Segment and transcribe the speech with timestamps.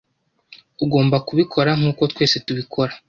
[0.83, 2.93] Ugomba kubikora, nkuko twese tubikora.